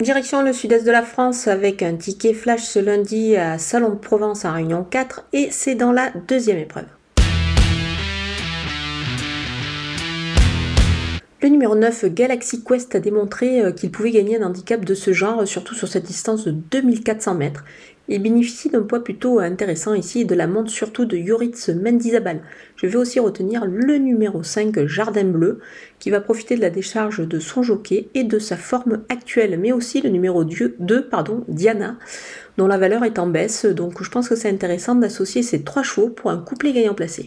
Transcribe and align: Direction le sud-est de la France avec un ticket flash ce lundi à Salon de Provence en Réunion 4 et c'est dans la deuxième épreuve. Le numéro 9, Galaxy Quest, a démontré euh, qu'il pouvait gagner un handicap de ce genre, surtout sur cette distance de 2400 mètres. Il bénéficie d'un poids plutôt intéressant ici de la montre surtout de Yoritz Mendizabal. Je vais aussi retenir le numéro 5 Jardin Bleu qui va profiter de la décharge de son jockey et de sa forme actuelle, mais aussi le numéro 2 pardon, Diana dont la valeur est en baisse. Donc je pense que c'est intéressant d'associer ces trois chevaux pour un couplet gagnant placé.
Direction 0.00 0.42
le 0.42 0.52
sud-est 0.52 0.86
de 0.86 0.92
la 0.92 1.02
France 1.02 1.48
avec 1.48 1.82
un 1.82 1.96
ticket 1.96 2.32
flash 2.32 2.62
ce 2.62 2.78
lundi 2.78 3.36
à 3.36 3.58
Salon 3.58 3.90
de 3.90 3.96
Provence 3.96 4.44
en 4.44 4.52
Réunion 4.52 4.84
4 4.84 5.24
et 5.32 5.48
c'est 5.50 5.74
dans 5.74 5.90
la 5.90 6.10
deuxième 6.28 6.58
épreuve. 6.58 6.86
Le 11.48 11.52
numéro 11.52 11.74
9, 11.74 12.04
Galaxy 12.12 12.62
Quest, 12.62 12.94
a 12.94 13.00
démontré 13.00 13.62
euh, 13.62 13.72
qu'il 13.72 13.90
pouvait 13.90 14.10
gagner 14.10 14.38
un 14.38 14.46
handicap 14.46 14.84
de 14.84 14.92
ce 14.92 15.14
genre, 15.14 15.48
surtout 15.48 15.74
sur 15.74 15.88
cette 15.88 16.04
distance 16.04 16.44
de 16.44 16.50
2400 16.50 17.34
mètres. 17.36 17.64
Il 18.06 18.22
bénéficie 18.22 18.68
d'un 18.68 18.82
poids 18.82 19.02
plutôt 19.02 19.38
intéressant 19.38 19.94
ici 19.94 20.26
de 20.26 20.34
la 20.34 20.46
montre 20.46 20.70
surtout 20.70 21.06
de 21.06 21.16
Yoritz 21.16 21.70
Mendizabal. 21.70 22.42
Je 22.76 22.86
vais 22.86 22.96
aussi 22.96 23.18
retenir 23.18 23.64
le 23.64 23.96
numéro 23.96 24.42
5 24.42 24.84
Jardin 24.84 25.24
Bleu 25.24 25.60
qui 25.98 26.10
va 26.10 26.20
profiter 26.20 26.54
de 26.54 26.60
la 26.60 26.68
décharge 26.68 27.26
de 27.26 27.38
son 27.38 27.62
jockey 27.62 28.08
et 28.12 28.24
de 28.24 28.38
sa 28.38 28.58
forme 28.58 29.04
actuelle, 29.08 29.58
mais 29.58 29.72
aussi 29.72 30.02
le 30.02 30.10
numéro 30.10 30.44
2 30.44 31.08
pardon, 31.08 31.44
Diana 31.48 31.96
dont 32.58 32.66
la 32.66 32.76
valeur 32.76 33.04
est 33.04 33.18
en 33.18 33.26
baisse. 33.26 33.64
Donc 33.64 34.02
je 34.02 34.10
pense 34.10 34.28
que 34.28 34.36
c'est 34.36 34.50
intéressant 34.50 34.96
d'associer 34.96 35.42
ces 35.42 35.62
trois 35.62 35.82
chevaux 35.82 36.10
pour 36.10 36.30
un 36.30 36.38
couplet 36.38 36.74
gagnant 36.74 36.94
placé. 36.94 37.24